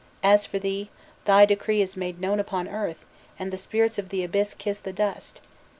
As 0.23 0.47
for 0.47 0.57
thee, 0.57 0.89
thy 1.25 1.45
decree 1.45 1.79
is 1.79 1.95
made 1.95 2.19
known 2.19 2.39
upon 2.39 2.67
earth, 2.67 3.05
and 3.37 3.53
the 3.53 3.55
spirits 3.55 3.99
of 3.99 4.09
the 4.09 4.23
abyss 4.23 4.55
kiss 4.55 4.79
the 4.79 4.91
dust! 4.91 5.41